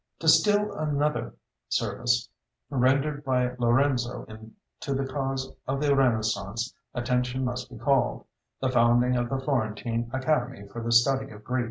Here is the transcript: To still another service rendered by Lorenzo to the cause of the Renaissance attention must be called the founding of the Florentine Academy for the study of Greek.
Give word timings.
To 0.17 0.27
still 0.27 0.73
another 0.73 1.35
service 1.69 2.27
rendered 2.71 3.23
by 3.23 3.53
Lorenzo 3.59 4.25
to 4.79 4.93
the 4.95 5.05
cause 5.05 5.53
of 5.67 5.79
the 5.79 5.95
Renaissance 5.95 6.73
attention 6.95 7.45
must 7.45 7.69
be 7.69 7.77
called 7.77 8.25
the 8.59 8.71
founding 8.71 9.15
of 9.15 9.29
the 9.29 9.37
Florentine 9.37 10.09
Academy 10.11 10.67
for 10.69 10.81
the 10.81 10.91
study 10.91 11.29
of 11.31 11.43
Greek. 11.43 11.59